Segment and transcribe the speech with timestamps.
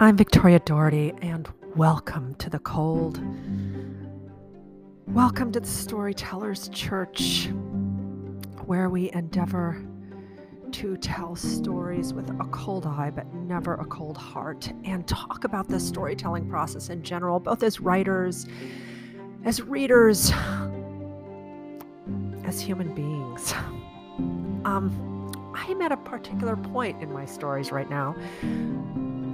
[0.00, 3.20] I'm Victoria Dougherty, and welcome to the cold.
[5.08, 7.48] Welcome to the Storytellers Church,
[8.64, 9.84] where we endeavor
[10.70, 15.66] to tell stories with a cold eye, but never a cold heart, and talk about
[15.66, 18.46] the storytelling process in general, both as writers,
[19.44, 20.30] as readers,
[22.44, 23.52] as human beings.
[24.64, 28.14] Um, I'm at a particular point in my stories right now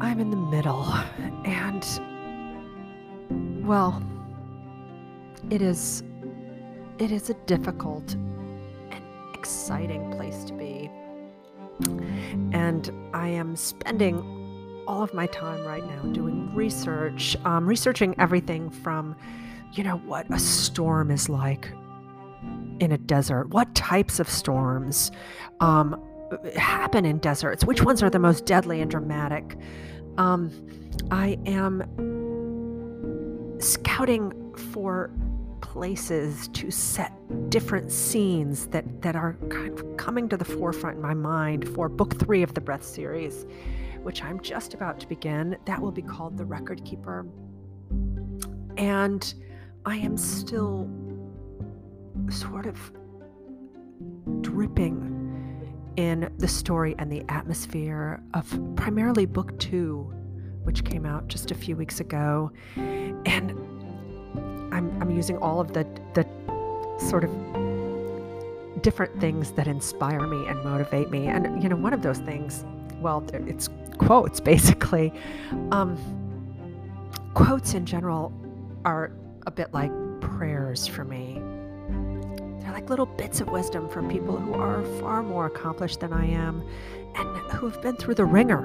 [0.00, 0.84] I'm in the middle,
[1.44, 1.86] and
[3.66, 4.02] well,
[5.50, 6.02] it is
[6.98, 10.90] it is a difficult and exciting place to be.
[12.52, 18.68] And I am spending all of my time right now doing research, um, researching everything
[18.70, 19.16] from,
[19.72, 21.72] you know, what a storm is like
[22.80, 25.10] in a desert, what types of storms
[25.60, 25.98] um,
[26.56, 29.56] happen in deserts, which ones are the most deadly and dramatic.
[30.18, 30.50] Um,
[31.10, 31.82] I am
[33.60, 35.10] scouting for
[35.60, 37.12] places to set
[37.50, 41.88] different scenes that, that are kind of coming to the forefront in my mind for
[41.88, 43.46] book three of the Breath series,
[44.02, 45.56] which I'm just about to begin.
[45.66, 47.26] That will be called The Record Keeper.
[48.76, 49.32] And
[49.84, 50.90] I am still
[52.30, 52.78] sort of
[54.40, 55.09] dripping
[55.96, 60.12] in the story and the atmosphere of primarily book two,
[60.64, 62.50] which came out just a few weeks ago.
[62.76, 63.50] And
[64.72, 66.26] I'm, I'm using all of the, the
[66.98, 67.30] sort of
[68.82, 71.26] different things that inspire me and motivate me.
[71.26, 72.64] And, you know, one of those things,
[73.00, 75.12] well, it's quotes basically.
[75.70, 75.98] Um,
[77.34, 78.32] quotes in general
[78.84, 79.12] are
[79.46, 81.40] a bit like prayers for me.
[82.80, 86.66] Like little bits of wisdom from people who are far more accomplished than I am
[87.14, 88.64] and who have been through the ringer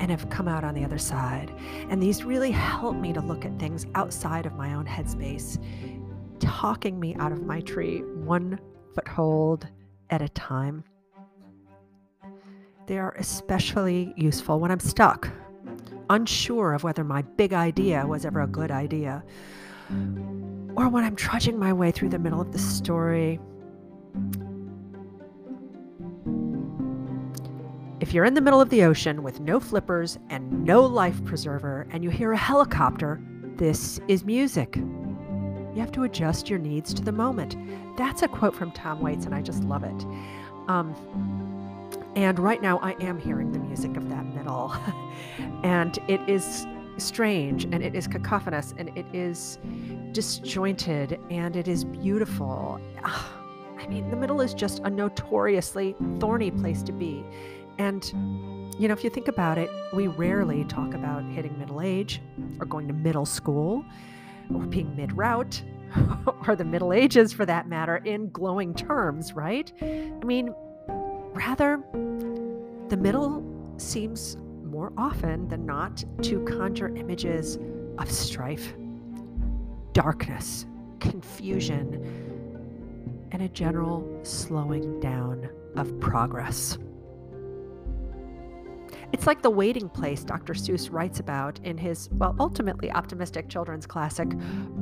[0.00, 1.52] and have come out on the other side.
[1.90, 5.62] And these really help me to look at things outside of my own headspace,
[6.38, 8.58] talking me out of my tree one
[8.94, 9.68] foothold
[10.08, 10.82] at a time.
[12.86, 15.30] They are especially useful when I'm stuck,
[16.08, 19.22] unsure of whether my big idea was ever a good idea
[20.76, 23.40] or when I'm trudging my way through the middle of the story.
[28.00, 31.86] If you're in the middle of the ocean with no flippers and no life preserver,
[31.90, 33.20] and you hear a helicopter,
[33.56, 34.76] this is music.
[34.76, 37.56] You have to adjust your needs to the moment.
[37.96, 40.06] That's a quote from Tom Waits, and I just love it.
[40.66, 40.94] Um,
[42.16, 44.74] and right now, I am hearing the music of that middle.
[45.62, 46.66] and it is
[47.00, 49.58] strange and it is cacophonous and it is
[50.12, 52.80] disjointed and it is beautiful.
[53.04, 53.32] Ah,
[53.78, 57.24] I mean, the middle is just a notoriously thorny place to be.
[57.78, 58.04] And,
[58.78, 62.20] you know, if you think about it, we rarely talk about hitting middle age
[62.58, 63.84] or going to middle school
[64.54, 65.62] or being mid route
[66.46, 69.72] or the Middle Ages for that matter in glowing terms, right?
[69.82, 70.54] I mean,
[70.88, 71.82] rather,
[72.88, 73.44] the middle
[73.76, 77.58] seems more often than not to conjure images
[77.98, 78.74] of strife,
[79.92, 80.66] darkness,
[81.00, 86.78] confusion, and a general slowing down of progress.
[89.12, 90.54] It's like the waiting place Dr.
[90.54, 94.28] Seuss writes about in his, well, ultimately optimistic children's classic,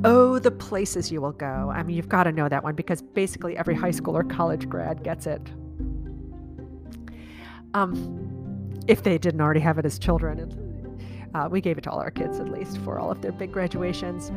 [0.03, 1.71] Oh, the Places You Will Go.
[1.73, 4.69] I mean, you've got to know that one because basically every high school or college
[4.69, 5.41] grad gets it.
[7.73, 10.68] Um, if they didn't already have it as children.
[11.33, 13.51] Uh, we gave it to all our kids at least for all of their big
[13.51, 14.31] graduations.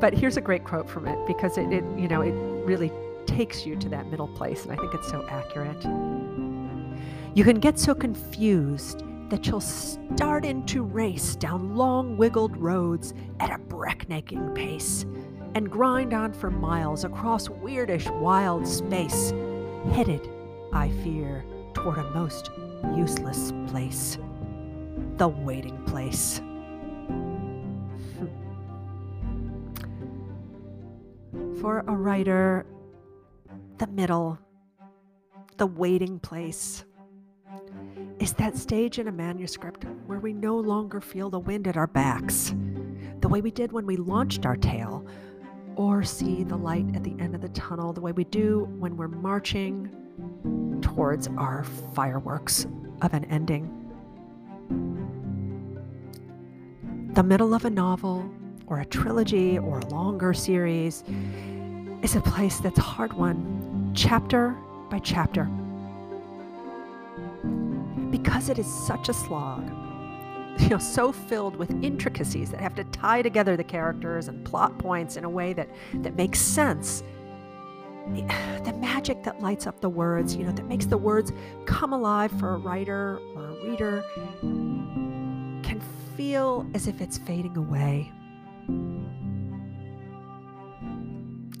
[0.00, 2.32] But here's a great quote from it because it, it you know, it
[2.66, 2.90] really
[3.26, 5.82] takes you to that middle place, and I think it's so accurate.
[7.34, 13.50] You can get so confused that you'll start into race down long wiggled roads at
[13.50, 15.04] a breaknecking pace
[15.54, 19.32] and grind on for miles across weirdish wild space,
[19.92, 20.28] headed,
[20.72, 21.44] I fear,
[21.74, 22.50] toward a most
[22.96, 24.18] useless place
[25.16, 26.40] the waiting place.
[31.60, 32.66] For a writer,
[33.78, 34.38] the middle,
[35.56, 36.84] the waiting place,
[38.20, 41.86] is that stage in a manuscript where we no longer feel the wind at our
[41.86, 42.54] backs,
[43.20, 45.06] the way we did when we launched our tale,
[45.76, 48.96] or see the light at the end of the tunnel, the way we do when
[48.96, 49.88] we're marching
[50.80, 51.64] towards our
[51.94, 52.66] fireworks
[53.02, 53.77] of an ending.
[57.18, 58.30] The middle of a novel,
[58.68, 61.02] or a trilogy, or a longer series
[62.00, 64.56] is a place that's hard won, chapter
[64.88, 65.46] by chapter.
[68.12, 69.68] Because it is such a slog,
[70.60, 74.78] you know so filled with intricacies that have to tie together the characters and plot
[74.78, 77.02] points in a way that that makes sense
[78.64, 81.32] the magic that lights up the words you know that makes the words
[81.66, 84.04] come alive for a writer or a reader
[86.18, 88.12] feel as if it's fading away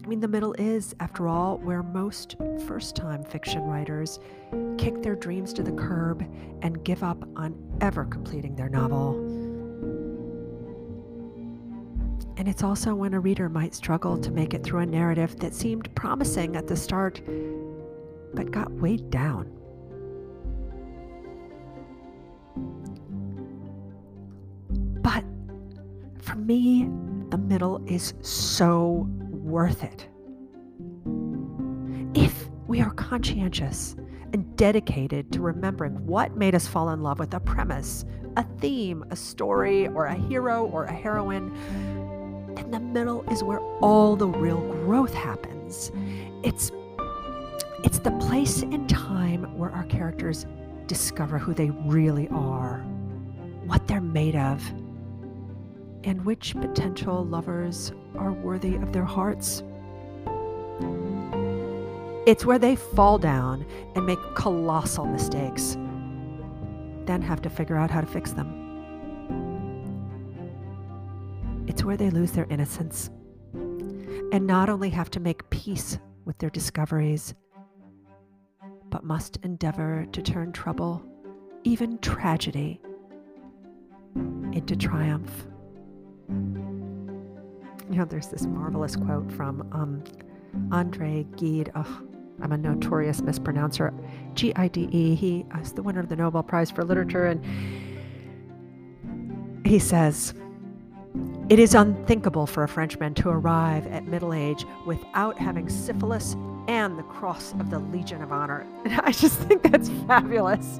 [0.08, 4.18] I mean, the middle is, after all, where most first time fiction writers
[4.78, 6.24] kick their dreams to the curb
[6.62, 9.18] and give up on ever completing their novel.
[12.38, 15.54] And it's also when a reader might struggle to make it through a narrative that
[15.54, 17.20] seemed promising at the start,
[18.32, 19.57] but got weighed down.
[26.28, 26.86] For me,
[27.30, 30.06] the middle is so worth it.
[32.14, 33.96] If we are conscientious
[34.34, 38.04] and dedicated to remembering what made us fall in love with a premise,
[38.36, 41.50] a theme, a story, or a hero or a heroine,
[42.54, 45.90] then the middle is where all the real growth happens.
[46.44, 46.70] It's
[47.84, 50.44] it's the place and time where our characters
[50.88, 52.80] discover who they really are,
[53.64, 54.60] what they're made of,
[56.08, 59.62] and which potential lovers are worthy of their hearts.
[62.26, 65.76] It's where they fall down and make colossal mistakes,
[67.04, 68.54] then have to figure out how to fix them.
[71.66, 73.10] It's where they lose their innocence
[74.32, 77.34] and not only have to make peace with their discoveries,
[78.88, 81.02] but must endeavor to turn trouble,
[81.64, 82.80] even tragedy,
[84.54, 85.46] into triumph
[86.28, 90.04] you know, there's this marvelous quote from um,
[90.70, 91.72] Andre Gide.
[91.74, 92.02] Oh,
[92.40, 93.92] I'm a notorious mispronouncer.
[94.34, 95.14] G I D E.
[95.14, 97.42] He is the winner of the Nobel Prize for Literature, and
[99.66, 100.34] he says,
[101.48, 106.36] It is unthinkable for a Frenchman to arrive at middle age without having syphilis
[106.68, 108.66] and the cross of the Legion of Honor.
[108.84, 110.78] And I just think that's fabulous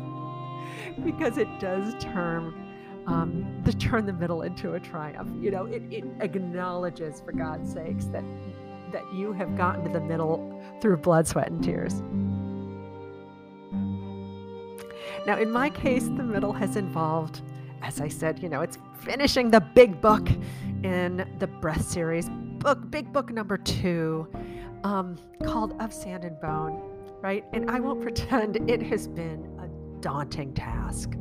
[1.05, 2.68] because it does turn
[3.09, 5.31] um, to turn the middle into a triumph.
[5.43, 8.25] You know, it, it acknowledges, for God's sakes, that
[8.93, 12.01] that you have gotten to the middle through blood, sweat, and tears.
[15.27, 17.43] Now, in my case, the middle has involved,
[17.83, 20.27] as I said, you know, it's finishing the big book
[20.85, 24.27] in the Breath series, book, big book number two,
[24.85, 26.81] um, called Of Sand and Bone,
[27.21, 27.45] right?
[27.53, 31.13] And I won't pretend it has been a daunting task.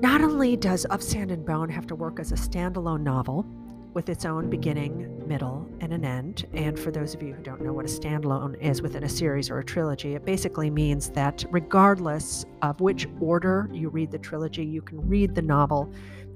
[0.00, 3.44] Not only does Of Sand and Bone have to work as a standalone novel
[3.92, 7.60] with its own beginning, middle, and an end, and for those of you who don't
[7.60, 11.44] know what a standalone is within a series or a trilogy, it basically means that
[11.50, 15.92] regardless of which order you read the trilogy, you can read the novel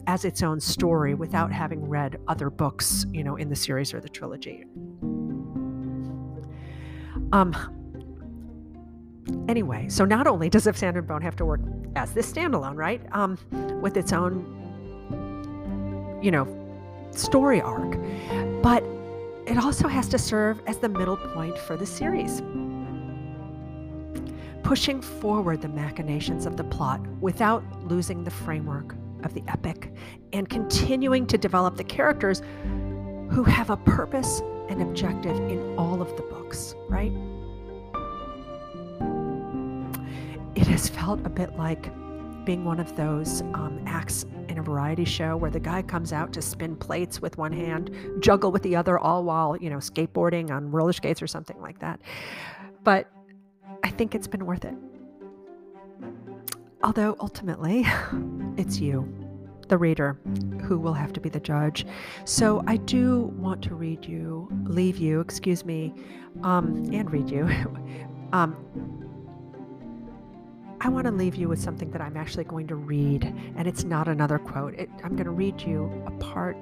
[0.06, 4.00] as its own story without having read other books, you know, in the series or
[4.00, 4.66] the trilogy.
[7.32, 7.56] Um,
[9.48, 11.60] anyway, so not only does Of Sand and Bone have to work
[11.96, 13.38] as this standalone, right, um,
[13.80, 14.44] with its own,
[16.22, 16.46] you know,
[17.10, 17.96] story arc,
[18.62, 18.82] but
[19.46, 22.42] it also has to serve as the middle point for the series.
[24.62, 29.92] Pushing forward the machinations of the plot without losing the framework of the epic
[30.32, 32.40] and continuing to develop the characters
[33.30, 37.12] who have a purpose and objective in all of the books, right?
[40.74, 41.84] Has felt a bit like
[42.44, 46.32] being one of those um, acts in a variety show where the guy comes out
[46.32, 50.50] to spin plates with one hand, juggle with the other, all while, you know, skateboarding
[50.50, 52.00] on roller skates or something like that.
[52.82, 53.08] But
[53.84, 54.74] I think it's been worth it.
[56.82, 57.86] Although ultimately,
[58.56, 59.08] it's you,
[59.68, 60.18] the reader,
[60.64, 61.86] who will have to be the judge.
[62.24, 65.94] So I do want to read you, leave you, excuse me,
[66.42, 67.48] um, and read you.
[68.32, 68.56] um,
[70.84, 73.24] I want to leave you with something that I'm actually going to read,
[73.56, 74.74] and it's not another quote.
[74.74, 76.58] It, I'm going to read you a part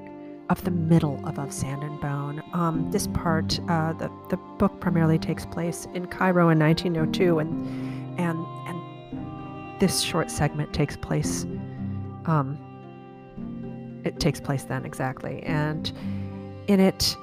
[0.49, 2.41] of the middle of Of Sand and Bone.
[2.52, 8.21] Um, this part, uh, the, the book primarily takes place in Cairo in 1902, and,
[8.21, 8.38] and,
[8.69, 11.43] and this short segment takes place,
[12.26, 12.57] um,
[14.05, 15.43] it takes place then exactly.
[15.43, 15.91] And
[16.69, 17.17] in it,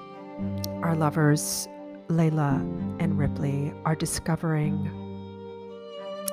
[0.81, 1.69] our lovers,
[2.09, 2.59] Layla
[2.99, 5.08] and Ripley, are discovering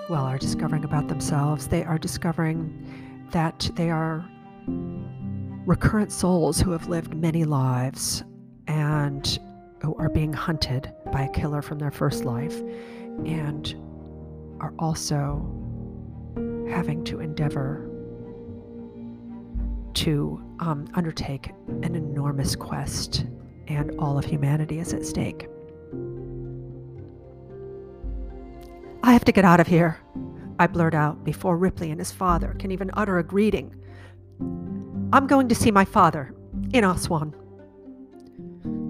[0.08, 1.68] well, are discovering about themselves.
[1.68, 2.86] They are discovering
[3.32, 4.28] that they are
[5.66, 8.24] recurrent souls who have lived many lives
[8.66, 9.38] and
[9.82, 12.60] who are being hunted by a killer from their first life
[13.24, 13.74] and
[14.60, 15.44] are also
[16.68, 17.90] having to endeavor
[19.94, 21.50] to um, undertake
[21.82, 23.26] an enormous quest,
[23.66, 25.48] and all of humanity is at stake.
[29.06, 30.00] I have to get out of here,
[30.58, 33.72] I blurt out before Ripley and his father can even utter a greeting.
[35.12, 36.34] I'm going to see my father
[36.72, 37.32] in Aswan.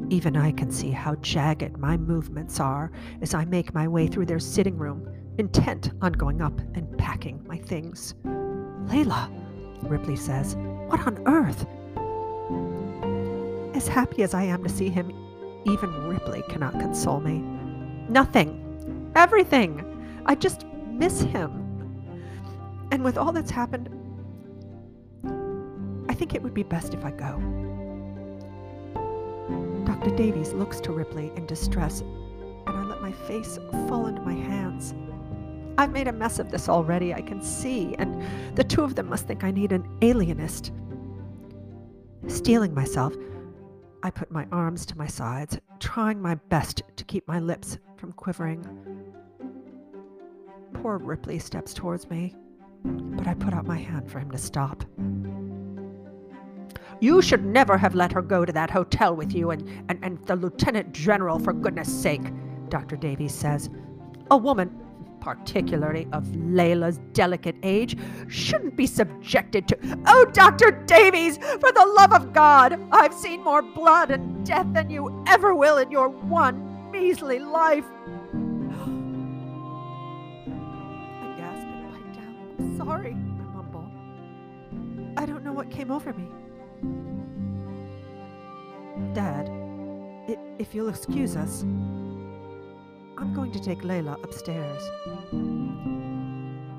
[0.09, 4.25] Even I can see how jagged my movements are as I make my way through
[4.25, 5.07] their sitting room,
[5.37, 8.15] intent on going up and packing my things.
[8.25, 9.31] Layla,
[9.83, 10.57] Ripley says,
[10.87, 11.67] what on earth?
[13.77, 15.13] As happy as I am to see him,
[15.67, 17.41] even Ripley cannot console me.
[18.09, 19.13] Nothing.
[19.15, 19.93] Everything.
[20.27, 21.63] I just miss him.
[22.91, 23.89] And with all that's happened,
[26.09, 27.41] I think it would be best if I go.
[29.85, 30.15] Dr.
[30.17, 34.95] Davies looks to Ripley in distress, and I let my face fall into my hands.
[35.79, 38.23] I've made a mess of this already, I can see, and
[38.57, 40.73] the two of them must think I need an alienist.
[42.27, 43.15] Steeling myself,
[44.03, 48.13] I put my arms to my sides, trying my best to keep my lips from
[48.13, 48.96] quivering.
[50.95, 52.35] Ripley steps towards me,
[52.85, 54.85] but I put out my hand for him to stop.
[57.01, 60.25] You should never have let her go to that hotel with you and, and, and
[60.27, 62.23] the Lieutenant General, for goodness sake,
[62.69, 62.97] Dr.
[62.97, 63.69] Davies says.
[64.31, 64.75] A woman,
[65.21, 69.79] particularly of Layla's delicate age, shouldn't be subjected to.
[70.07, 70.71] Oh, Dr.
[70.87, 75.55] Davies, for the love of God, I've seen more blood and death than you ever
[75.55, 77.85] will in your one measly life.
[82.87, 83.91] Sorry, I mumble.
[85.17, 86.29] I don't know what came over me.
[89.13, 89.51] Dad,
[90.61, 94.83] if you'll excuse us, I'm going to take Layla upstairs.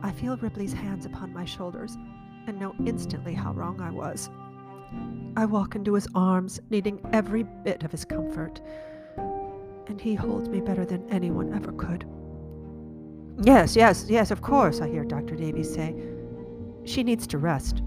[0.02, 1.98] I feel Ripley's hands upon my shoulders
[2.48, 4.30] and know instantly how wrong I was.
[5.36, 8.62] I walk into his arms, needing every bit of his comfort,
[9.88, 12.06] and he holds me better than anyone ever could.
[13.40, 15.36] Yes, yes, yes, of course, I hear Dr.
[15.36, 15.96] Davies say.
[16.86, 17.84] She needs to rest.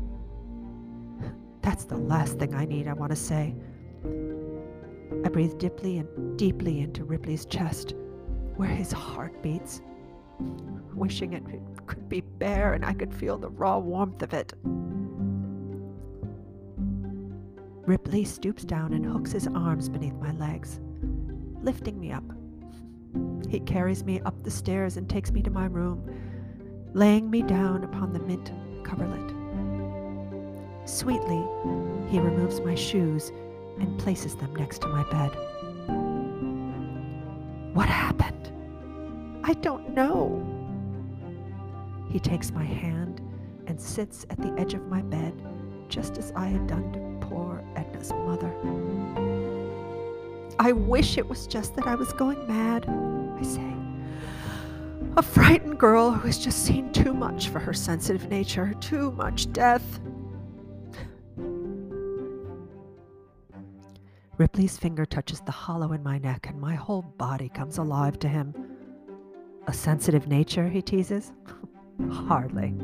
[1.62, 3.54] That's the last thing I need, I want to say.
[5.25, 7.95] I breathe deeply and deeply into Ripley's chest,
[8.57, 9.83] where his heart beats,
[10.95, 11.42] wishing it
[11.87, 14.54] could be bare and I could feel the raw warmth of it.
[17.87, 20.78] Ripley stoops down and hooks his arms beneath my legs,
[21.62, 22.25] lifting me up.
[23.50, 26.09] He carries me up the stairs and takes me to my room,
[26.95, 28.52] laying me down upon the mint
[28.85, 29.35] coverlet.
[30.88, 31.45] Sweetly,
[32.09, 33.33] he removes my shoes
[33.80, 35.37] and places them next to my bed.
[37.75, 38.52] What happened?
[39.42, 40.47] I don't know.
[42.09, 43.21] He takes my hand
[43.66, 45.35] and sits at the edge of my bed,
[45.88, 48.54] just as I had done to poor Edna's mother.
[50.61, 52.87] I wish it was just that I was going mad,
[53.41, 53.75] I say.
[55.17, 59.53] A frightened girl who has just seen too much for her sensitive nature, too much
[59.53, 60.01] death,
[64.41, 68.27] Ripley's finger touches the hollow in my neck, and my whole body comes alive to
[68.27, 68.55] him.
[69.67, 71.35] A sensitive nature, he teases?
[72.11, 72.75] Hardly.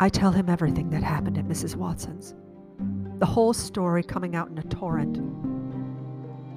[0.00, 1.76] I tell him everything that happened at Mrs.
[1.76, 2.34] Watson's,
[3.20, 5.20] the whole story coming out in a torrent.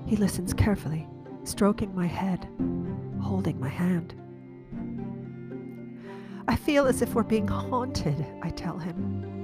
[0.07, 1.07] He listens carefully,
[1.45, 2.47] stroking my head,
[3.21, 4.13] holding my hand.
[6.47, 9.35] I feel as if we're being haunted, I tell him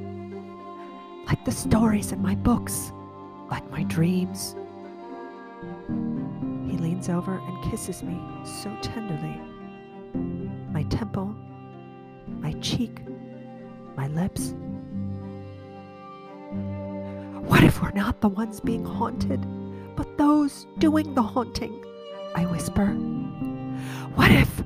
[1.32, 2.92] like the stories in my books,
[3.50, 4.56] like my dreams.
[6.68, 9.40] He leans over and kisses me so tenderly.
[10.74, 11.34] My temple,
[12.28, 13.00] my cheek,
[13.96, 14.54] my lips.
[17.48, 19.46] What if we're not the ones being haunted,
[19.96, 21.82] but those doing the haunting?
[22.36, 22.88] I whisper.
[24.16, 24.64] What if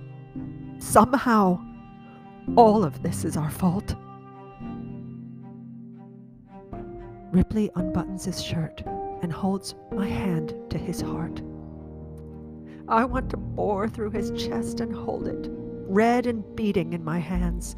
[0.80, 1.60] somehow
[2.56, 3.96] all of this is our fault?
[7.32, 8.84] Ripley unbuttons his shirt
[9.22, 11.42] and holds my hand to his heart.
[12.88, 15.48] I want to bore through his chest and hold it,
[15.88, 17.76] red and beating in my hands.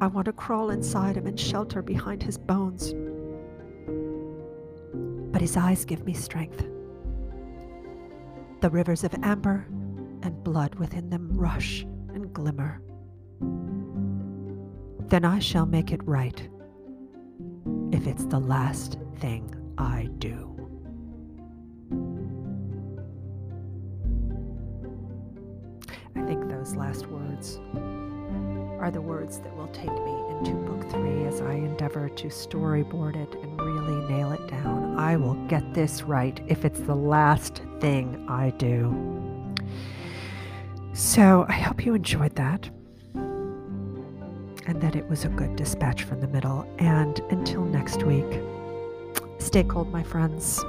[0.00, 2.94] I want to crawl inside him and shelter behind his bones.
[5.32, 6.64] But his eyes give me strength.
[8.60, 9.66] The rivers of amber
[10.22, 11.82] and blood within them rush
[12.14, 12.80] and glimmer.
[15.08, 16.48] Then I shall make it right
[17.92, 20.55] if it's the last thing I do.
[28.86, 33.16] Are the words that will take me into book three as I endeavor to storyboard
[33.16, 34.96] it and really nail it down.
[34.96, 38.94] I will get this right if it's the last thing I do.
[40.92, 42.70] So I hope you enjoyed that
[43.14, 46.64] and that it was a good dispatch from the middle.
[46.78, 48.40] And until next week,
[49.40, 50.62] stay cold, my friends.